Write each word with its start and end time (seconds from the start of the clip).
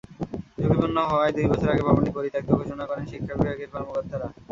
ঝুঁকিপূর্ণ 0.57 0.97
হওয়ায় 1.09 1.33
দুই 1.35 1.45
বছর 1.51 1.71
আগে 1.73 1.83
ভবনটি 1.87 2.11
পরিত্যক্ত 2.17 2.49
ঘোষণা 2.59 2.83
করেন 2.89 3.05
শিক্ষা 3.11 3.33
বিভাগের 3.37 3.69
কর্মকর্তারা। 3.73 4.27